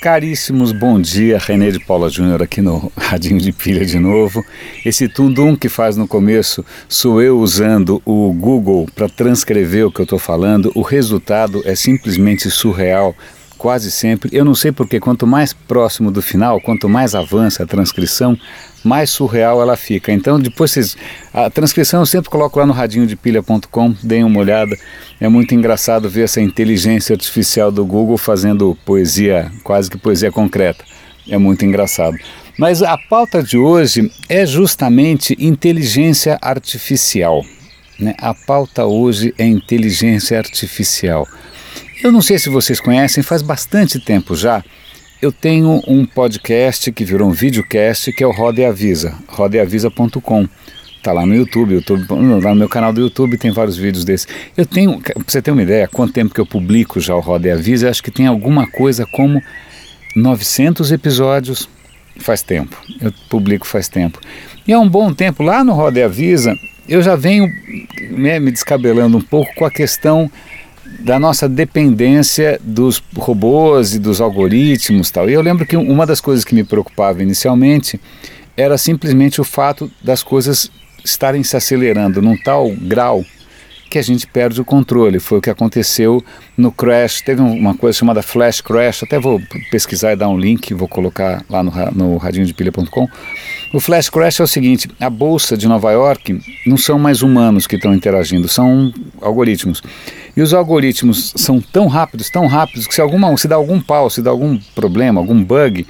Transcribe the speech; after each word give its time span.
Caríssimos, 0.00 0.72
bom 0.72 0.98
dia. 0.98 1.36
René 1.36 1.70
de 1.70 1.78
Paula 1.78 2.08
Júnior 2.08 2.42
aqui 2.42 2.62
no 2.62 2.90
Radinho 2.96 3.38
de 3.38 3.52
Pilha 3.52 3.84
de 3.84 3.98
novo. 3.98 4.42
Esse 4.82 5.06
tundum 5.06 5.54
que 5.54 5.68
faz 5.68 5.94
no 5.94 6.08
começo 6.08 6.64
sou 6.88 7.20
eu 7.20 7.38
usando 7.38 8.00
o 8.06 8.32
Google 8.32 8.88
para 8.94 9.10
transcrever 9.10 9.86
o 9.86 9.92
que 9.92 10.00
eu 10.00 10.04
estou 10.04 10.18
falando. 10.18 10.72
O 10.74 10.80
resultado 10.80 11.60
é 11.66 11.74
simplesmente 11.74 12.50
surreal 12.50 13.14
quase 13.60 13.90
sempre. 13.90 14.30
Eu 14.32 14.42
não 14.42 14.54
sei 14.54 14.72
porque 14.72 14.98
quanto 14.98 15.26
mais 15.26 15.52
próximo 15.52 16.10
do 16.10 16.22
final, 16.22 16.58
quanto 16.62 16.88
mais 16.88 17.14
avança 17.14 17.62
a 17.62 17.66
transcrição, 17.66 18.34
mais 18.82 19.10
surreal 19.10 19.60
ela 19.60 19.76
fica. 19.76 20.10
Então 20.10 20.40
depois 20.40 20.70
vocês, 20.70 20.96
a 21.32 21.50
transcrição 21.50 22.00
eu 22.00 22.06
sempre 22.06 22.30
coloco 22.30 22.58
lá 22.58 22.64
no 22.64 22.72
radinho 22.72 23.06
de 23.06 23.14
pilha.com, 23.16 23.94
deem 24.02 24.24
uma 24.24 24.40
olhada. 24.40 24.74
É 25.20 25.28
muito 25.28 25.54
engraçado 25.54 26.08
ver 26.08 26.22
essa 26.22 26.40
inteligência 26.40 27.12
artificial 27.12 27.70
do 27.70 27.84
Google 27.84 28.16
fazendo 28.16 28.74
poesia, 28.86 29.52
quase 29.62 29.90
que 29.90 29.98
poesia 29.98 30.32
concreta. 30.32 30.82
É 31.28 31.36
muito 31.36 31.62
engraçado. 31.62 32.16
Mas 32.58 32.82
a 32.82 32.96
pauta 32.96 33.42
de 33.42 33.58
hoje 33.58 34.10
é 34.26 34.46
justamente 34.46 35.36
inteligência 35.38 36.38
artificial. 36.40 37.44
Né? 37.98 38.14
A 38.18 38.32
pauta 38.32 38.86
hoje 38.86 39.34
é 39.36 39.44
inteligência 39.44 40.38
artificial. 40.38 41.28
Eu 42.02 42.10
não 42.10 42.22
sei 42.22 42.38
se 42.38 42.48
vocês 42.48 42.80
conhecem, 42.80 43.22
faz 43.22 43.42
bastante 43.42 44.00
tempo 44.00 44.34
já. 44.34 44.64
Eu 45.20 45.30
tenho 45.30 45.82
um 45.86 46.06
podcast 46.06 46.90
que 46.92 47.04
virou 47.04 47.28
um 47.28 47.32
videocast 47.32 48.10
que 48.12 48.24
é 48.24 48.26
o 48.26 48.30
Roda 48.30 48.62
e 48.62 48.64
Avisa, 48.64 49.14
rodeavisa.com. 49.28 50.48
Tá 51.02 51.12
lá 51.12 51.26
no 51.26 51.34
YouTube, 51.34 51.74
YouTube, 51.74 52.06
lá 52.42 52.50
no 52.50 52.56
meu 52.56 52.70
canal 52.70 52.90
do 52.90 53.02
YouTube 53.02 53.36
tem 53.36 53.50
vários 53.50 53.76
vídeos 53.76 54.02
desses. 54.02 54.26
Eu 54.56 54.64
tenho, 54.64 54.98
pra 54.98 55.14
você 55.26 55.42
ter 55.42 55.50
uma 55.50 55.62
ideia, 55.62 55.86
quanto 55.88 56.14
tempo 56.14 56.32
que 56.32 56.40
eu 56.40 56.46
publico 56.46 56.98
já 57.00 57.14
o 57.14 57.20
Roda 57.20 57.48
e 57.48 57.50
Avisa, 57.50 57.90
acho 57.90 58.02
que 58.02 58.10
tem 58.10 58.26
alguma 58.26 58.66
coisa 58.66 59.04
como 59.04 59.42
900 60.16 60.92
episódios 60.92 61.68
faz 62.18 62.42
tempo. 62.42 62.80
Eu 62.98 63.12
publico 63.28 63.66
faz 63.66 63.88
tempo. 63.88 64.18
E 64.66 64.72
há 64.72 64.80
um 64.80 64.88
bom 64.88 65.12
tempo, 65.12 65.42
lá 65.42 65.62
no 65.62 65.74
Roda 65.74 65.98
e 65.98 66.02
Avisa, 66.02 66.56
eu 66.88 67.02
já 67.02 67.14
venho 67.14 67.46
né, 68.10 68.40
me 68.40 68.50
descabelando 68.50 69.18
um 69.18 69.22
pouco 69.22 69.54
com 69.54 69.66
a 69.66 69.70
questão 69.70 70.30
da 70.98 71.18
nossa 71.18 71.48
dependência 71.48 72.60
dos 72.62 73.02
robôs 73.16 73.94
e 73.94 73.98
dos 73.98 74.20
algoritmos 74.20 75.10
tal. 75.10 75.30
E 75.30 75.32
eu 75.32 75.40
lembro 75.40 75.64
que 75.66 75.76
uma 75.76 76.06
das 76.06 76.20
coisas 76.20 76.44
que 76.44 76.54
me 76.54 76.64
preocupava 76.64 77.22
inicialmente 77.22 78.00
era 78.56 78.76
simplesmente 78.76 79.40
o 79.40 79.44
fato 79.44 79.90
das 80.02 80.22
coisas 80.22 80.70
estarem 81.04 81.42
se 81.42 81.56
acelerando 81.56 82.20
num 82.20 82.36
tal 82.36 82.70
grau 82.70 83.24
que 83.90 83.98
a 83.98 84.02
gente 84.02 84.24
perde 84.26 84.60
o 84.60 84.64
controle. 84.64 85.18
Foi 85.18 85.38
o 85.38 85.40
que 85.42 85.50
aconteceu 85.50 86.24
no 86.56 86.70
Crash. 86.70 87.20
Teve 87.22 87.42
uma 87.42 87.74
coisa 87.74 87.98
chamada 87.98 88.22
Flash 88.22 88.60
Crash. 88.60 89.02
Até 89.02 89.18
vou 89.18 89.42
pesquisar 89.70 90.12
e 90.12 90.16
dar 90.16 90.28
um 90.28 90.38
link, 90.38 90.72
vou 90.72 90.86
colocar 90.86 91.44
lá 91.50 91.62
no, 91.62 91.72
no 91.92 92.16
radinhodepilha.com. 92.16 93.08
O 93.74 93.80
Flash 93.80 94.08
Crash 94.08 94.38
é 94.38 94.44
o 94.44 94.46
seguinte: 94.46 94.88
a 95.00 95.10
bolsa 95.10 95.56
de 95.56 95.66
Nova 95.66 95.90
York 95.90 96.40
não 96.64 96.76
são 96.76 96.98
mais 96.98 97.20
humanos 97.20 97.66
que 97.66 97.74
estão 97.74 97.92
interagindo, 97.92 98.48
são 98.48 98.94
algoritmos. 99.20 99.82
E 100.36 100.40
os 100.40 100.54
algoritmos 100.54 101.34
são 101.36 101.60
tão 101.60 101.88
rápidos, 101.88 102.30
tão 102.30 102.46
rápidos, 102.46 102.86
que 102.86 102.94
se, 102.94 103.00
alguma, 103.00 103.36
se 103.36 103.48
dá 103.48 103.56
algum 103.56 103.80
pau, 103.80 104.08
se 104.08 104.22
dá 104.22 104.30
algum 104.30 104.56
problema, 104.74 105.20
algum 105.20 105.42
bug, 105.42 105.84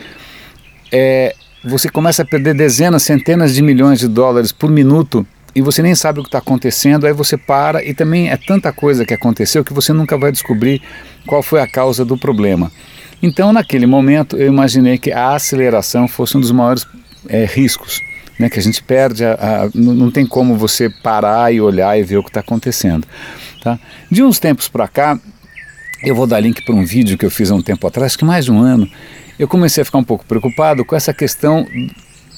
é, 0.91 1.35
você 1.63 1.91
começa 1.91 2.23
a 2.23 2.25
perder 2.25 2.55
dezenas, 2.55 3.03
centenas 3.03 3.55
de 3.55 3.61
milhões 3.61 4.01
de 4.01 4.09
dólares 4.09 4.51
por 4.51 4.71
minuto 4.71 5.27
e 5.55 5.61
você 5.61 5.83
nem 5.83 5.95
sabe 5.95 6.21
o 6.21 6.23
que 6.23 6.29
está 6.29 6.39
acontecendo, 6.39 7.07
aí 7.07 7.13
você 7.13 7.37
para 7.37 7.85
e 7.85 7.95
também 7.95 8.31
é 8.31 8.37
tanta 8.37 8.73
coisa 8.73 9.05
que 9.05 9.15
aconteceu 9.15 9.65
que 9.65 9.73
você 9.73 9.93
nunca 9.93 10.17
vai 10.17 10.31
descobrir 10.31 10.81
qual 11.27 11.43
foi 11.43 11.61
a 11.61 11.67
causa 11.67 12.05
do 12.05 12.17
problema. 12.17 12.71
Então, 13.23 13.53
naquele 13.53 13.87
momento, 13.87 14.37
eu 14.37 14.47
imaginei 14.47 14.97
que 14.97 15.13
a 15.13 15.35
aceleração 15.35 16.09
fosse 16.09 16.37
um 16.37 16.41
dos 16.41 16.51
maiores 16.51 16.87
é, 17.29 17.45
riscos, 17.45 18.01
né, 18.39 18.49
que 18.49 18.59
a 18.59 18.63
gente 18.63 18.83
perde, 18.83 19.25
a, 19.25 19.35
a, 19.35 19.71
não, 19.75 20.11
tem 20.11 20.25
como 20.25 20.57
você 20.57 20.89
parar 20.89 21.53
e 21.53 21.61
olhar 21.61 21.99
e 21.99 22.03
ver 22.03 22.17
o 22.17 22.23
que 22.23 22.31
está 22.31 22.41
acontecendo. 22.41 23.07
Tá? 23.63 23.79
De 24.11 24.23
uns 24.23 24.39
tempos 24.39 24.69
para 24.69 24.89
cá, 24.89 25.19
eu 26.03 26.15
vou 26.15 26.27
dar 26.27 26.41
link 26.41 26.65
para 26.65 26.75
um 26.75 26.85
vídeo 26.85 27.19
que 27.19 27.27
eu 27.27 27.31
fiz 27.31 27.51
há 27.51 27.55
um 27.55 27.61
tempo 27.61 27.87
atrás, 27.87 28.17
que 28.17 28.25
mais 28.25 28.47
de 28.47 28.53
um 28.53 28.59
ano, 28.59 28.89
eu 29.39 29.47
comecei 29.47 29.83
a 29.83 29.85
ficar 29.85 29.99
um 29.99 30.05
pouco 30.05 30.25
preocupado 30.25 30.83
com 30.83 30.97
essa 30.97 31.13
questão 31.13 31.67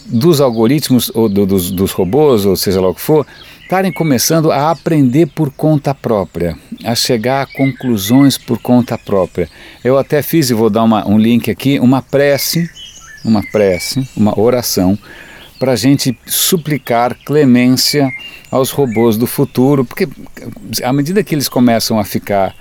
dos 0.07 0.41
algoritmos 0.41 1.11
ou 1.15 1.29
do, 1.29 1.47
dos, 1.47 1.71
dos 1.71 1.93
robôs, 1.93 2.45
ou 2.45 2.57
seja 2.57 2.81
lá 2.81 2.89
o 2.89 2.95
que 2.95 3.01
for, 3.01 3.27
estarem 3.63 3.93
começando 3.93 4.53
a 4.53 4.71
aprender 4.71 5.27
por 5.27 5.51
conta 5.51 5.95
própria, 5.95 6.57
a 6.85 6.95
chegar 6.95 7.43
a 7.43 7.47
conclusões 7.47 8.37
por 8.37 8.59
conta 8.59 8.99
própria. 8.99 9.49
Eu 9.83 9.97
até 9.97 10.21
fiz, 10.21 10.51
e 10.51 10.55
vou 10.55 10.69
dar 10.69 10.83
uma, 10.83 11.09
um 11.09 11.19
link 11.19 11.51
aqui, 11.51 11.79
uma 11.79 12.03
prece, 12.03 12.69
uma 13.25 13.43
prece, 13.51 14.07
uma 14.17 14.39
oração, 14.39 14.99
para 15.59 15.73
a 15.73 15.77
gente 15.77 16.15
suplicar 16.27 17.17
clemência 17.25 18.11
aos 18.51 18.71
robôs 18.71 19.17
do 19.17 19.27
futuro, 19.27 19.85
porque 19.85 20.09
à 20.83 20.93
medida 20.93 21.25
que 21.25 21.35
eles 21.35 21.49
começam 21.49 21.99
a 21.99 22.05
ficar 22.05 22.55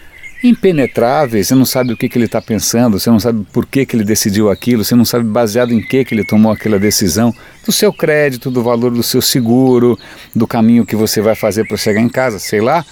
impenetráveis, 0.44 1.47
você 1.47 1.56
não 1.56 1.66
sabe 1.66 1.94
o 1.94 1.97
que, 1.97 2.09
que 2.09 2.18
ele 2.18 2.25
está 2.25 2.41
pensando, 2.41 3.00
você 3.00 3.09
não 3.09 3.19
sabe 3.19 3.46
por 3.52 3.66
que, 3.66 3.85
que 3.85 3.96
ele 3.96 4.03
decidiu 4.03 4.50
aquilo, 4.50 4.84
você 4.84 4.96
não 4.96 5.06
sabe 5.06 5.25
baseado 5.25 5.74
em 5.74 5.81
que, 5.81 6.03
que 6.03 6.16
ele 6.16 6.24
tomou 6.24 6.52
aquela 6.52 6.79
decisão, 6.79 7.34
do 7.66 7.72
seu 7.72 7.94
crédito, 7.94 8.50
do 8.50 8.63
valor 8.63 8.91
do 8.91 9.03
seu 9.03 9.22
seguro, 9.22 9.97
do 10.35 10.47
caminho 10.47 10.85
que 10.85 10.96
você 10.96 11.22
vai 11.22 11.35
fazer 11.35 11.68
para 11.68 11.78
chegar 11.78 12.01
em 12.01 12.09
casa, 12.09 12.40
sei 12.40 12.62
lá. 12.62 12.84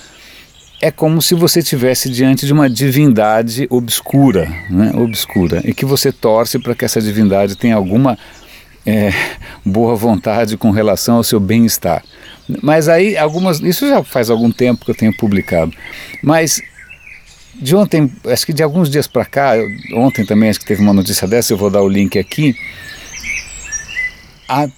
É 0.82 0.92
como 0.92 1.22
se 1.22 1.36
você 1.36 1.60
estivesse 1.60 2.10
diante 2.10 2.46
de 2.46 2.54
uma 2.54 2.70
divindade 2.70 3.68
obscura, 3.70 4.48
né? 4.70 4.92
obscura, 4.96 5.62
e 5.66 5.74
que 5.74 5.86
você 5.86 6.12
torce 6.12 6.58
para 6.58 6.74
que 6.74 6.86
essa 6.86 7.02
divindade 7.02 7.58
tenha 7.58 7.76
alguma 7.76 8.18
é, 8.86 9.12
boa 9.66 9.96
vontade 9.96 10.56
com 10.56 10.72
relação 10.72 11.18
ao 11.18 11.24
seu 11.24 11.40
bem-estar. 11.40 12.04
Mas 12.62 12.88
aí 12.88 13.18
algumas, 13.18 13.60
isso 13.60 13.88
já 13.88 14.04
faz 14.04 14.30
algum 14.30 14.52
tempo 14.52 14.86
que 14.86 14.92
eu 14.92 14.96
tenho 14.96 15.16
publicado, 15.18 15.74
mas 16.24 16.62
de 17.56 17.76
ontem, 17.76 18.12
acho 18.26 18.46
que 18.46 18.54
de 18.54 18.64
alguns 18.64 18.90
dias 18.90 19.08
para 19.08 19.26
cá, 19.26 19.54
ontem 19.94 20.26
também 20.26 20.50
acho 20.50 20.60
que 20.60 20.66
teve 20.66 20.82
uma 20.82 20.94
notícia 20.94 21.28
dessa, 21.28 21.54
eu 21.54 21.58
vou 21.58 21.70
dar 21.70 21.82
o 21.82 21.90
link 21.90 22.18
aqui. 22.18 22.56
A, 24.48 24.64
a 24.64 24.70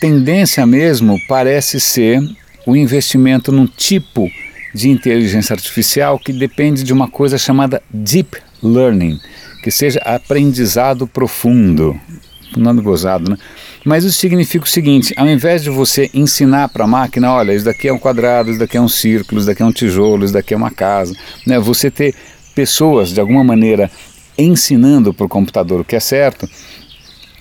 tendência 0.00 0.64
mesmo 0.66 1.18
parece 1.26 1.80
ser 1.80 2.20
o 2.66 2.76
investimento 2.76 3.50
num 3.50 3.66
tipo 3.66 4.30
de 4.74 4.90
inteligência 4.90 5.54
artificial 5.54 6.18
que 6.18 6.32
depende 6.32 6.82
de 6.82 6.92
uma 6.92 7.08
coisa 7.08 7.38
chamada 7.38 7.82
deep 7.90 8.36
learning, 8.62 9.18
que 9.62 9.70
seja 9.70 10.00
aprendizado 10.00 11.06
profundo. 11.06 11.98
Um 12.56 12.60
nome 12.60 12.80
gozado, 12.80 13.30
né? 13.30 13.36
Mas 13.84 14.04
isso 14.04 14.18
significa 14.18 14.64
o 14.64 14.68
seguinte: 14.68 15.12
ao 15.16 15.28
invés 15.28 15.62
de 15.62 15.70
você 15.70 16.10
ensinar 16.14 16.68
para 16.70 16.84
a 16.84 16.86
máquina, 16.88 17.32
olha, 17.32 17.52
isso 17.52 17.64
daqui 17.64 17.88
é 17.88 17.92
um 17.92 17.98
quadrado, 17.98 18.50
isso 18.50 18.58
daqui 18.58 18.76
é 18.76 18.80
um 18.80 18.88
círculo, 18.88 19.38
isso 19.38 19.46
daqui 19.46 19.62
é 19.62 19.66
um 19.66 19.72
tijolo, 19.72 20.24
isso 20.24 20.32
daqui 20.32 20.54
é 20.54 20.56
uma 20.56 20.70
casa, 20.70 21.14
né? 21.46 21.58
você 21.58 21.90
ter 21.90 22.14
pessoas 22.54 23.10
de 23.10 23.20
alguma 23.20 23.44
maneira 23.44 23.90
ensinando 24.38 25.12
para 25.12 25.26
o 25.26 25.28
computador 25.28 25.80
o 25.80 25.84
que 25.84 25.96
é 25.96 26.00
certo, 26.00 26.48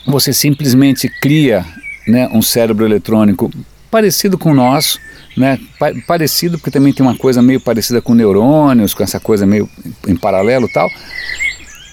você 0.06 0.34
simplesmente 0.34 1.09
cria 1.22 1.66
né, 2.08 2.30
um 2.31 2.42
cérebro 2.42 2.86
eletrônico 2.86 3.52
parecido 3.90 4.38
com 4.38 4.52
o 4.52 4.54
nosso, 4.54 5.00
né, 5.38 5.59
pa 5.80 5.92
parecido 6.06 6.58
porque 6.58 6.72
também 6.72 6.94
tem 6.94 7.06
uma 7.06 7.18
coisa 7.18 7.42
meio 7.42 7.59
parecida 7.59 8.02
com 8.02 8.14
neurônios, 8.14 8.94
com 8.94 9.04
essa 9.04 9.20
coisa 9.20 9.46
meio 9.46 9.70
em 10.08 10.16
paralelo 10.16 10.68
tal, 10.74 10.90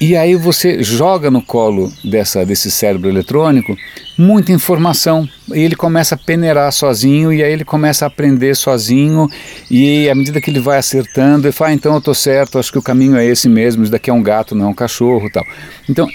e 0.04 0.16
aí 0.16 0.34
você 0.34 0.82
joga 0.82 1.30
no 1.30 1.40
colo 1.40 1.92
dessa, 2.04 2.44
desse 2.44 2.72
cérebro 2.72 3.08
eletrônico 3.08 3.76
muita 4.18 4.50
informação. 4.50 5.28
E 5.54 5.60
ele 5.60 5.76
começa 5.76 6.16
a 6.16 6.18
peneirar 6.18 6.72
sozinho 6.72 7.32
e 7.32 7.40
aí 7.40 7.52
ele 7.52 7.64
começa 7.64 8.04
a 8.04 8.08
aprender 8.08 8.56
sozinho. 8.56 9.28
E 9.70 10.10
à 10.10 10.14
medida 10.16 10.40
que 10.40 10.50
ele 10.50 10.58
vai 10.58 10.78
acertando 10.78 11.46
ele 11.46 11.52
fala, 11.52 11.70
ah, 11.70 11.74
então 11.74 11.92
eu 11.92 11.98
estou 11.98 12.14
certo, 12.14 12.58
acho 12.58 12.72
que 12.72 12.78
o 12.78 12.82
caminho 12.82 13.16
é 13.16 13.24
esse 13.24 13.48
mesmo, 13.48 13.84
isso 13.84 13.92
daqui 13.92 14.10
é 14.10 14.12
um 14.12 14.24
gato, 14.24 14.56
não 14.56 14.66
é 14.66 14.68
um 14.70 14.74
cachorro 14.74 15.30
tal. 15.30 15.44
Então, 15.88 16.08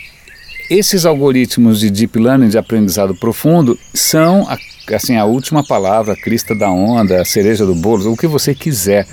esses 0.70 1.06
algoritmos 1.06 1.80
de 1.80 1.90
deep 1.90 2.20
learning, 2.20 2.50
de 2.50 2.58
aprendizado 2.58 3.16
profundo, 3.16 3.80
são 3.94 4.46
a, 4.50 4.58
assim, 4.94 5.16
a 5.16 5.24
última 5.24 5.66
palavra, 5.66 6.12
a 6.12 6.22
crista 6.22 6.54
da 6.54 6.70
onda, 6.70 7.22
a 7.22 7.26
cereja 7.26 7.66
do 7.66 7.74
bolo, 7.74 8.12
o 8.12 8.18
que 8.18 8.28
você 8.28 8.54
quiser 8.54 9.08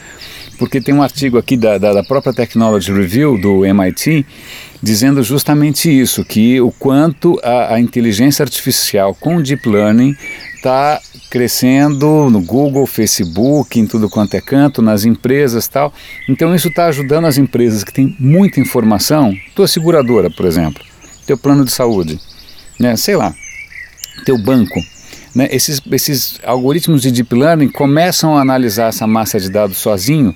porque 0.58 0.80
tem 0.80 0.94
um 0.94 1.02
artigo 1.02 1.38
aqui 1.38 1.56
da, 1.56 1.78
da, 1.78 1.92
da, 1.92 2.02
própria 2.02 2.32
Technology 2.32 2.92
Review 2.92 3.40
do 3.40 3.64
MIT 3.64 4.24
dizendo 4.82 5.22
justamente 5.22 5.88
isso, 5.88 6.24
que 6.24 6.60
o 6.60 6.70
quanto 6.70 7.40
a, 7.42 7.74
a 7.74 7.80
inteligência 7.80 8.42
artificial 8.42 9.14
com 9.14 9.40
deep 9.40 9.66
learning 9.68 10.14
está 10.56 11.00
crescendo 11.30 12.28
no 12.30 12.40
Google, 12.40 12.86
Facebook, 12.86 13.80
em 13.80 13.86
tudo 13.86 14.08
quanto 14.08 14.34
é 14.34 14.40
canto, 14.40 14.80
nas 14.80 15.04
empresas 15.04 15.66
tal. 15.66 15.92
Então 16.28 16.54
isso 16.54 16.68
está 16.68 16.86
ajudando 16.86 17.26
as 17.26 17.38
empresas 17.38 17.82
que 17.82 17.92
têm 17.92 18.14
muita 18.18 18.60
informação, 18.60 19.34
tua 19.54 19.66
seguradora, 19.66 20.30
por 20.30 20.46
exemplo, 20.46 20.82
teu 21.26 21.36
plano 21.36 21.64
de 21.64 21.72
saúde, 21.72 22.20
né, 22.78 22.94
sei 22.96 23.16
lá, 23.16 23.34
teu 24.24 24.38
banco, 24.38 24.80
né, 25.34 25.48
esses, 25.50 25.80
esses 25.90 26.38
algoritmos 26.44 27.02
de 27.02 27.10
deep 27.10 27.34
learning 27.34 27.68
começam 27.68 28.36
a 28.36 28.40
analisar 28.40 28.88
essa 28.88 29.06
massa 29.06 29.40
de 29.40 29.50
dados 29.50 29.78
sozinho 29.78 30.34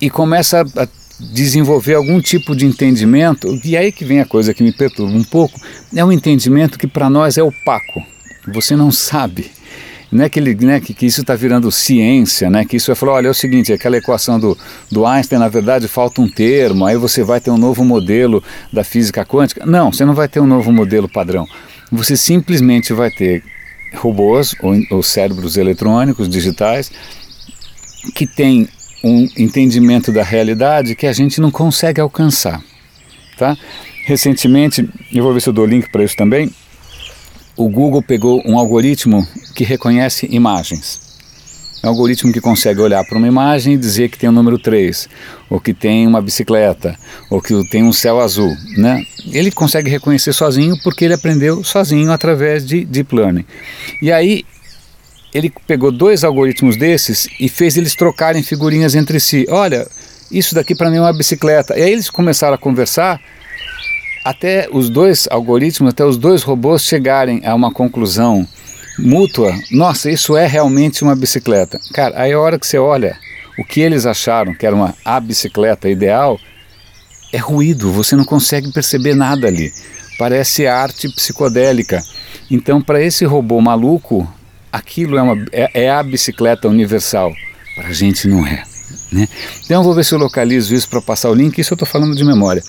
e 0.00 0.08
começa 0.08 0.62
a 0.76 0.88
desenvolver 1.20 1.94
algum 1.94 2.20
tipo 2.20 2.56
de 2.56 2.66
entendimento, 2.66 3.48
e 3.64 3.76
aí 3.76 3.92
que 3.92 4.04
vem 4.04 4.20
a 4.20 4.26
coisa 4.26 4.52
que 4.52 4.62
me 4.62 4.72
perturba 4.72 5.16
um 5.16 5.22
pouco, 5.22 5.60
é 5.94 6.04
um 6.04 6.10
entendimento 6.10 6.78
que 6.78 6.86
para 6.86 7.08
nós 7.08 7.38
é 7.38 7.42
opaco. 7.42 8.02
Você 8.48 8.74
não 8.74 8.90
sabe. 8.90 9.50
Não 10.10 10.24
é 10.24 10.28
que, 10.28 10.38
ele, 10.38 10.54
né, 10.54 10.80
que, 10.80 10.92
que 10.92 11.06
isso 11.06 11.22
está 11.22 11.34
virando 11.34 11.70
ciência, 11.70 12.50
né, 12.50 12.64
que 12.64 12.76
isso 12.76 12.90
é 12.92 12.94
falar, 12.94 13.12
olha, 13.12 13.28
é 13.28 13.30
o 13.30 13.34
seguinte, 13.34 13.72
aquela 13.72 13.96
equação 13.96 14.38
do, 14.38 14.58
do 14.90 15.06
Einstein, 15.06 15.38
na 15.38 15.48
verdade, 15.48 15.88
falta 15.88 16.20
um 16.20 16.28
termo, 16.28 16.84
aí 16.84 16.96
você 16.96 17.22
vai 17.22 17.40
ter 17.40 17.50
um 17.50 17.56
novo 17.56 17.84
modelo 17.84 18.42
da 18.70 18.84
física 18.84 19.24
quântica. 19.24 19.64
Não, 19.64 19.90
você 19.92 20.04
não 20.04 20.14
vai 20.14 20.28
ter 20.28 20.40
um 20.40 20.46
novo 20.46 20.70
modelo 20.70 21.08
padrão. 21.08 21.46
Você 21.90 22.16
simplesmente 22.16 22.92
vai 22.92 23.10
ter 23.10 23.42
robôs 23.94 24.54
ou, 24.62 24.74
ou 24.90 25.02
cérebros 25.02 25.56
eletrônicos, 25.56 26.28
digitais, 26.28 26.90
que 28.14 28.26
têm 28.26 28.68
um 29.04 29.28
entendimento 29.36 30.12
da 30.12 30.22
realidade 30.22 30.94
que 30.94 31.06
a 31.06 31.12
gente 31.12 31.40
não 31.40 31.50
consegue 31.50 32.00
alcançar. 32.00 32.62
Tá? 33.36 33.56
Recentemente, 34.04 34.88
eu 35.12 35.22
vou 35.22 35.32
ver 35.32 35.40
se 35.40 35.48
eu 35.48 35.52
dou 35.52 35.66
link 35.66 35.90
para 35.90 36.04
isso 36.04 36.16
também, 36.16 36.50
o 37.56 37.68
Google 37.68 38.02
pegou 38.02 38.42
um 38.46 38.58
algoritmo 38.58 39.26
que 39.54 39.64
reconhece 39.64 40.26
imagens. 40.30 41.11
É 41.82 41.86
um 41.86 41.90
algoritmo 41.90 42.32
que 42.32 42.40
consegue 42.40 42.80
olhar 42.80 43.04
para 43.04 43.18
uma 43.18 43.26
imagem 43.26 43.74
e 43.74 43.76
dizer 43.76 44.08
que 44.08 44.16
tem 44.16 44.28
o 44.28 44.32
número 44.32 44.56
3, 44.58 45.08
ou 45.50 45.60
que 45.60 45.74
tem 45.74 46.06
uma 46.06 46.22
bicicleta, 46.22 46.96
ou 47.28 47.42
que 47.42 47.68
tem 47.70 47.82
um 47.82 47.92
céu 47.92 48.20
azul. 48.20 48.56
Né? 48.76 49.04
Ele 49.32 49.50
consegue 49.50 49.90
reconhecer 49.90 50.32
sozinho 50.32 50.76
porque 50.84 51.04
ele 51.04 51.14
aprendeu 51.14 51.64
sozinho 51.64 52.12
através 52.12 52.64
de 52.64 52.84
Deep 52.84 53.14
Learning. 53.14 53.44
E 54.00 54.12
aí 54.12 54.44
ele 55.34 55.52
pegou 55.66 55.90
dois 55.90 56.22
algoritmos 56.22 56.76
desses 56.76 57.26
e 57.40 57.48
fez 57.48 57.76
eles 57.76 57.96
trocarem 57.96 58.42
figurinhas 58.42 58.94
entre 58.94 59.18
si. 59.18 59.46
Olha, 59.48 59.88
isso 60.30 60.54
daqui 60.54 60.74
para 60.74 60.88
mim 60.90 60.98
é 60.98 61.00
uma 61.00 61.12
bicicleta. 61.12 61.76
E 61.76 61.82
aí 61.82 61.92
eles 61.92 62.08
começaram 62.08 62.54
a 62.54 62.58
conversar 62.58 63.20
até 64.24 64.68
os 64.70 64.88
dois 64.88 65.26
algoritmos, 65.30 65.90
até 65.90 66.04
os 66.04 66.16
dois 66.16 66.42
robôs 66.42 66.82
chegarem 66.82 67.42
a 67.44 67.54
uma 67.54 67.72
conclusão 67.72 68.46
mútua. 68.98 69.54
Nossa, 69.70 70.10
isso 70.10 70.36
é 70.36 70.46
realmente 70.46 71.02
uma 71.02 71.16
bicicleta. 71.16 71.78
Cara, 71.92 72.20
aí 72.20 72.32
a 72.32 72.40
hora 72.40 72.58
que 72.58 72.66
você 72.66 72.78
olha 72.78 73.16
o 73.58 73.64
que 73.64 73.80
eles 73.80 74.06
acharam 74.06 74.54
que 74.54 74.66
era 74.66 74.74
uma 74.74 74.94
a 75.04 75.20
bicicleta 75.20 75.88
ideal, 75.88 76.38
é 77.32 77.38
ruído, 77.38 77.92
você 77.92 78.16
não 78.16 78.24
consegue 78.24 78.72
perceber 78.72 79.14
nada 79.14 79.46
ali. 79.46 79.72
Parece 80.18 80.66
arte 80.66 81.08
psicodélica. 81.08 82.02
Então, 82.50 82.80
para 82.80 83.02
esse 83.02 83.24
robô 83.24 83.60
maluco, 83.60 84.30
aquilo 84.70 85.16
é, 85.16 85.22
uma, 85.22 85.46
é, 85.52 85.84
é 85.84 85.90
a 85.90 86.02
bicicleta 86.02 86.68
universal. 86.68 87.32
Para 87.74 87.88
a 87.88 87.92
gente 87.92 88.28
não 88.28 88.46
é. 88.46 88.62
Né? 89.10 89.26
Então 89.64 89.82
vou 89.82 89.94
ver 89.94 90.04
se 90.04 90.14
eu 90.14 90.18
localizo 90.18 90.74
isso 90.74 90.88
para 90.88 91.00
passar 91.00 91.30
o 91.30 91.34
link, 91.34 91.58
isso 91.58 91.72
eu 91.72 91.76
estou 91.76 91.88
falando 91.88 92.14
de 92.14 92.24
memória. 92.24 92.62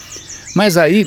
Mas 0.56 0.78
aí, 0.78 1.06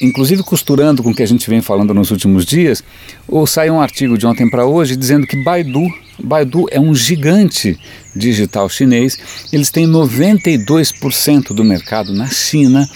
inclusive 0.00 0.42
costurando 0.42 1.02
com 1.02 1.10
o 1.10 1.14
que 1.14 1.22
a 1.22 1.26
gente 1.26 1.48
vem 1.48 1.60
falando 1.60 1.94
nos 1.94 2.10
últimos 2.10 2.44
dias, 2.44 2.82
ou 3.26 3.46
sai 3.46 3.70
um 3.70 3.80
artigo 3.80 4.16
de 4.16 4.26
ontem 4.26 4.48
para 4.48 4.66
hoje 4.66 4.96
dizendo 4.96 5.26
que 5.26 5.36
Baidu, 5.42 5.86
Baidu 6.22 6.66
é 6.70 6.80
um 6.80 6.94
gigante 6.94 7.78
digital 8.14 8.68
chinês, 8.68 9.18
eles 9.52 9.70
têm 9.70 9.86
92% 9.86 11.52
do 11.52 11.64
mercado 11.64 12.12
na 12.12 12.26
China 12.26 12.88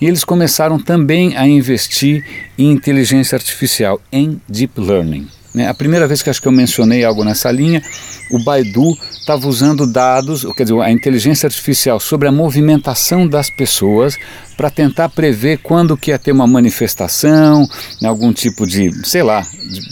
e 0.00 0.06
eles 0.06 0.24
começaram 0.24 0.78
também 0.78 1.36
a 1.36 1.46
investir 1.46 2.24
em 2.58 2.70
inteligência 2.70 3.36
artificial, 3.36 4.00
em 4.12 4.40
deep 4.48 4.80
learning. 4.80 5.26
Né? 5.56 5.66
A 5.66 5.72
primeira 5.72 6.06
vez 6.06 6.22
que 6.22 6.28
acho 6.28 6.42
que 6.42 6.46
eu 6.46 6.52
mencionei 6.52 7.02
algo 7.02 7.24
nessa 7.24 7.50
linha, 7.50 7.82
o 8.30 8.38
Baidu 8.38 8.92
estava 9.18 9.48
usando 9.48 9.90
dados, 9.90 10.44
quer 10.54 10.64
dizer, 10.64 10.78
a 10.82 10.92
inteligência 10.92 11.46
artificial 11.46 11.98
sobre 11.98 12.28
a 12.28 12.32
movimentação 12.32 13.26
das 13.26 13.48
pessoas 13.48 14.18
para 14.54 14.68
tentar 14.68 15.08
prever 15.08 15.60
quando 15.62 15.96
que 15.96 16.10
ia 16.10 16.18
ter 16.18 16.30
uma 16.30 16.46
manifestação, 16.46 17.66
algum 18.04 18.34
tipo 18.34 18.66
de, 18.66 18.92
sei 19.08 19.22
lá, 19.22 19.46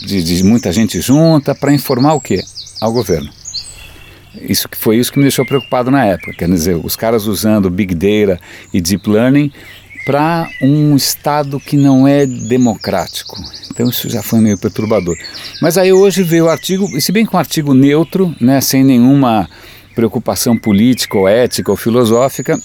de, 0.05 0.22
de 0.22 0.44
muita 0.44 0.70
gente 0.70 1.00
junta, 1.00 1.55
para 1.55 1.72
informar 1.72 2.12
o 2.12 2.20
quê? 2.20 2.44
Ao 2.78 2.93
governo. 2.93 3.31
Isso 4.43 4.69
que 4.69 4.76
foi 4.76 4.99
isso 4.99 5.10
que 5.10 5.19
me 5.19 5.25
deixou 5.25 5.46
preocupado 5.46 5.90
na 5.90 6.05
época, 6.05 6.34
quer 6.34 6.49
dizer, 6.49 6.76
os 6.76 6.94
caras 6.94 7.26
usando 7.26 7.70
Big 7.70 7.94
Data 7.94 8.38
e 8.70 8.82
Deep 8.82 9.08
Learning 9.08 9.50
para 10.05 10.49
um 10.61 10.95
Estado 10.97 11.59
que 11.59 11.77
não 11.77 12.06
é 12.06 12.27
democrático. 12.27 13.37
Então 13.71 13.89
isso 13.89 14.09
já 14.09 14.23
foi 14.23 14.41
meio 14.41 14.59
perturbador. 14.59 15.17
Mas 15.61 15.77
aí 15.77 15.93
hoje 15.93 16.23
veio 16.23 16.45
o 16.45 16.49
artigo, 16.49 16.89
e 16.97 17.01
se 17.01 17.11
bem 17.11 17.27
que 17.27 17.35
um 17.35 17.39
artigo 17.39 17.75
neutro, 17.75 18.35
né, 18.41 18.61
sem 18.61 18.85
nenhuma 18.85 19.49
preocupação 19.95 20.56
política 20.56 21.17
ou 21.17 21.29
ética 21.29 21.71
ou 21.71 21.77
filosófica, 21.77 22.59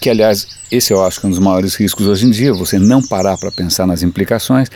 que 0.00 0.08
aliás 0.08 0.46
esse 0.70 0.92
eu 0.92 1.04
acho 1.04 1.20
que 1.20 1.26
é 1.26 1.28
um 1.28 1.30
dos 1.30 1.40
maiores 1.40 1.74
riscos 1.74 2.06
hoje 2.06 2.26
em 2.26 2.30
dia, 2.30 2.52
você 2.52 2.78
não 2.78 3.02
parar 3.02 3.36
para 3.36 3.50
pensar 3.50 3.86
nas 3.86 4.02
implicações, 4.02 4.68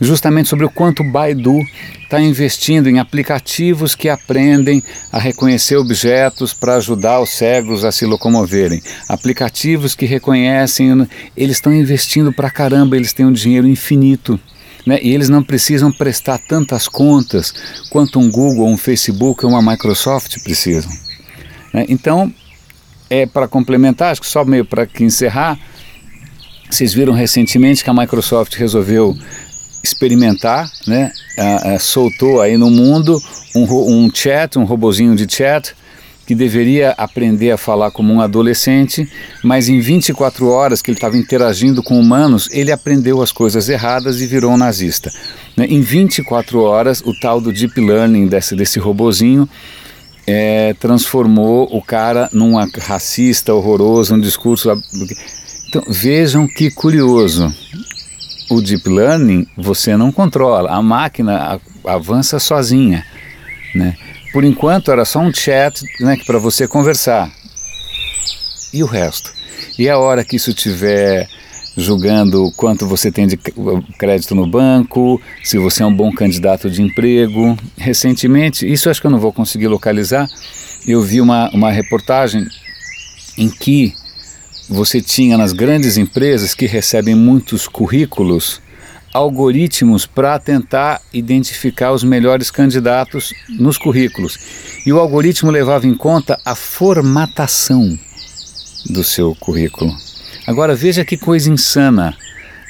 justamente 0.00 0.48
sobre 0.48 0.64
o 0.64 0.70
quanto 0.70 1.02
o 1.02 1.10
Baidu 1.10 1.60
está 2.02 2.20
investindo 2.20 2.88
em 2.88 2.98
aplicativos 2.98 3.94
que 3.94 4.08
aprendem 4.08 4.82
a 5.12 5.18
reconhecer 5.18 5.76
objetos 5.76 6.52
para 6.52 6.76
ajudar 6.76 7.20
os 7.20 7.30
cegos 7.30 7.84
a 7.84 7.92
se 7.92 8.04
locomoverem. 8.04 8.82
Aplicativos 9.08 9.94
que 9.94 10.06
reconhecem, 10.06 11.08
eles 11.36 11.56
estão 11.56 11.72
investindo 11.72 12.32
para 12.32 12.50
caramba, 12.50 12.96
eles 12.96 13.12
têm 13.12 13.26
um 13.26 13.32
dinheiro 13.32 13.66
infinito. 13.66 14.38
Né? 14.86 14.98
E 15.02 15.14
eles 15.14 15.28
não 15.28 15.42
precisam 15.42 15.90
prestar 15.90 16.38
tantas 16.38 16.86
contas 16.86 17.54
quanto 17.90 18.18
um 18.18 18.30
Google, 18.30 18.68
um 18.68 18.76
Facebook 18.76 19.44
ou 19.44 19.52
uma 19.52 19.62
Microsoft 19.62 20.42
precisam. 20.42 20.92
Né? 21.72 21.86
Então, 21.88 22.32
é 23.08 23.26
para 23.26 23.48
complementar, 23.48 24.12
acho 24.12 24.20
que 24.20 24.26
só 24.26 24.44
meio 24.44 24.64
para 24.64 24.86
encerrar, 25.00 25.58
vocês 26.68 26.92
viram 26.92 27.12
recentemente 27.12 27.84
que 27.84 27.90
a 27.90 27.94
Microsoft 27.94 28.54
resolveu 28.54 29.16
experimentar, 29.84 30.70
né? 30.86 31.12
Ah, 31.38 31.74
ah, 31.74 31.78
soltou 31.78 32.40
aí 32.40 32.56
no 32.56 32.70
mundo 32.70 33.20
um, 33.54 33.64
um 33.64 34.10
chat, 34.12 34.58
um 34.58 34.64
robozinho 34.64 35.14
de 35.14 35.32
chat, 35.32 35.74
que 36.26 36.34
deveria 36.34 36.92
aprender 36.92 37.50
a 37.50 37.58
falar 37.58 37.90
como 37.90 38.14
um 38.14 38.20
adolescente, 38.20 39.06
mas 39.42 39.68
em 39.68 39.78
24 39.78 40.48
horas 40.48 40.80
que 40.80 40.90
ele 40.90 40.96
estava 40.96 41.18
interagindo 41.18 41.82
com 41.82 42.00
humanos, 42.00 42.48
ele 42.50 42.72
aprendeu 42.72 43.20
as 43.20 43.30
coisas 43.30 43.68
erradas 43.68 44.22
e 44.22 44.26
virou 44.26 44.52
um 44.52 44.56
nazista. 44.56 45.12
Né? 45.54 45.66
Em 45.66 45.82
24 45.82 46.60
horas, 46.62 47.02
o 47.04 47.12
tal 47.20 47.42
do 47.42 47.52
deep 47.52 47.78
learning 47.78 48.26
desse, 48.26 48.56
desse 48.56 48.78
robozinho 48.78 49.46
é, 50.26 50.74
transformou 50.80 51.68
o 51.70 51.82
cara 51.82 52.30
num 52.32 52.54
racista 52.78 53.52
horroroso, 53.52 54.14
um 54.14 54.20
discurso. 54.20 54.70
Então, 55.68 55.82
vejam 55.88 56.48
que 56.48 56.70
curioso 56.70 57.52
o 58.50 58.60
deep 58.60 58.88
learning 58.88 59.46
você 59.56 59.96
não 59.96 60.12
controla, 60.12 60.70
a 60.70 60.82
máquina 60.82 61.60
avança 61.84 62.38
sozinha, 62.38 63.04
né? 63.74 63.96
Por 64.32 64.42
enquanto 64.44 64.90
era 64.90 65.04
só 65.04 65.20
um 65.20 65.32
chat, 65.32 65.80
né, 66.00 66.18
para 66.26 66.38
você 66.38 66.66
conversar. 66.66 67.30
E 68.72 68.82
o 68.82 68.86
resto? 68.86 69.32
E 69.78 69.88
a 69.88 69.96
hora 69.96 70.24
que 70.24 70.36
isso 70.36 70.52
tiver 70.52 71.28
julgando 71.76 72.52
quanto 72.56 72.86
você 72.86 73.10
tem 73.10 73.26
de 73.26 73.36
crédito 73.36 74.34
no 74.34 74.46
banco, 74.46 75.20
se 75.42 75.58
você 75.58 75.82
é 75.82 75.86
um 75.86 75.94
bom 75.94 76.12
candidato 76.12 76.70
de 76.70 76.82
emprego. 76.82 77.56
Recentemente, 77.76 78.70
isso 78.70 78.88
acho 78.88 79.00
que 79.00 79.06
eu 79.06 79.10
não 79.10 79.18
vou 79.18 79.32
conseguir 79.32 79.68
localizar, 79.68 80.28
eu 80.86 81.02
vi 81.02 81.20
uma, 81.20 81.50
uma 81.50 81.70
reportagem 81.70 82.46
em 83.36 83.48
que 83.48 83.94
você 84.68 85.00
tinha 85.00 85.36
nas 85.36 85.52
grandes 85.52 85.96
empresas 85.96 86.54
que 86.54 86.66
recebem 86.66 87.14
muitos 87.14 87.68
currículos 87.68 88.62
algoritmos 89.14 90.06
para 90.06 90.36
tentar 90.40 91.00
identificar 91.12 91.92
os 91.92 92.02
melhores 92.02 92.50
candidatos 92.50 93.32
nos 93.48 93.78
currículos. 93.78 94.36
E 94.84 94.92
o 94.92 94.98
algoritmo 94.98 95.52
levava 95.52 95.86
em 95.86 95.94
conta 95.94 96.36
a 96.44 96.56
formatação 96.56 97.96
do 98.90 99.04
seu 99.04 99.32
currículo. 99.36 99.94
Agora 100.44 100.74
veja 100.74 101.04
que 101.04 101.16
coisa 101.16 101.48
insana. 101.48 102.16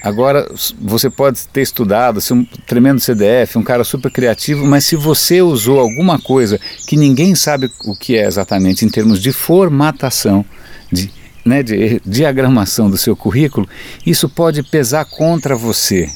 Agora 0.02 0.46
você 0.78 1.08
pode 1.08 1.48
ter 1.48 1.62
estudado, 1.62 2.20
ser 2.20 2.34
um 2.34 2.44
tremendo 2.66 3.00
CDF, 3.00 3.56
um 3.56 3.62
cara 3.62 3.82
super 3.82 4.10
criativo, 4.10 4.66
mas 4.66 4.84
se 4.84 4.96
você 4.96 5.40
usou 5.40 5.80
alguma 5.80 6.18
coisa 6.18 6.60
que 6.86 6.94
ninguém 6.94 7.34
sabe 7.34 7.70
o 7.86 7.96
que 7.96 8.18
é 8.18 8.26
exatamente 8.26 8.84
em 8.84 8.90
termos 8.90 9.18
de 9.18 9.32
formatação, 9.32 10.44
de 10.92 11.10
né, 11.44 11.62
de 11.62 12.00
diagramação 12.04 12.90
do 12.90 12.96
seu 12.96 13.14
currículo, 13.14 13.68
isso 14.06 14.28
pode 14.28 14.62
pesar 14.62 15.04
contra 15.04 15.54
você. 15.54 16.08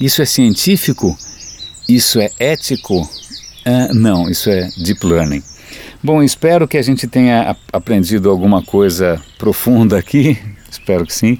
Isso 0.00 0.22
é 0.22 0.24
científico? 0.24 1.16
Isso 1.88 2.20
é 2.20 2.30
ético? 2.38 3.02
Uh, 3.02 3.94
não, 3.94 4.28
isso 4.28 4.48
é 4.48 4.68
deep 4.82 5.04
learning. 5.06 5.42
Bom, 6.02 6.22
espero 6.22 6.66
que 6.66 6.78
a 6.78 6.82
gente 6.82 7.06
tenha 7.06 7.54
aprendido 7.72 8.30
alguma 8.30 8.62
coisa 8.62 9.20
profunda 9.38 9.98
aqui. 9.98 10.38
Espero 10.70 11.04
que 11.04 11.12
sim. 11.12 11.36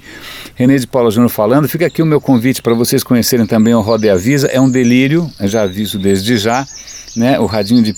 René 0.55 0.77
de 0.77 0.85
Paula 0.85 1.09
Júnior 1.09 1.29
falando. 1.29 1.67
Fica 1.67 1.85
aqui 1.85 2.01
o 2.01 2.05
meu 2.05 2.19
convite 2.19 2.61
para 2.61 2.73
vocês 2.73 3.01
conhecerem 3.01 3.47
também 3.47 3.73
o 3.73 3.79
Roda 3.79 4.05
e 4.05 4.09
Avisa. 4.09 4.47
É 4.47 4.59
um 4.59 4.69
delírio, 4.69 5.31
já 5.39 5.63
aviso 5.63 5.97
desde 5.97 6.37
já. 6.37 6.67
Né? 7.15 7.39
O 7.39 7.49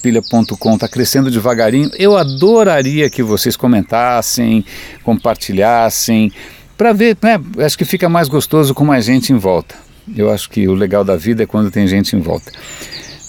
pilha.com 0.01 0.74
está 0.74 0.88
crescendo 0.88 1.32
devagarinho. 1.32 1.91
Eu 1.98 2.17
adoraria 2.17 3.10
que 3.10 3.24
vocês 3.24 3.55
comentassem, 3.55 4.65
compartilhassem, 5.03 6.32
para 6.77 6.93
ver, 6.93 7.17
né? 7.22 7.39
Acho 7.60 7.77
que 7.77 7.86
fica 7.86 8.10
mais 8.10 8.27
gostoso 8.27 8.74
com 8.74 8.84
mais 8.84 9.05
gente 9.05 9.32
em 9.32 9.38
volta. 9.38 9.75
Eu 10.15 10.29
acho 10.32 10.50
que 10.50 10.67
o 10.67 10.74
legal 10.74 11.03
da 11.03 11.15
vida 11.15 11.43
é 11.43 11.46
quando 11.46 11.72
tem 11.72 11.88
gente 11.88 12.15
em 12.15 12.20
volta. 12.20 12.51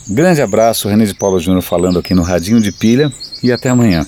Grande 0.09 0.43
abraço, 0.43 0.89
René 0.89 1.05
de 1.05 1.15
Paula 1.15 1.39
Júnior 1.39 1.63
falando 1.63 1.99
aqui 1.99 2.15
no 2.15 2.23
Radinho 2.23 2.61
de 2.61 2.73
Pilha 2.73 3.13
e 3.43 3.53
até 3.53 3.71
amanhã. 3.71 4.05